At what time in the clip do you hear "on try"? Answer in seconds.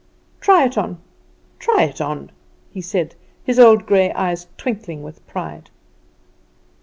0.79-1.83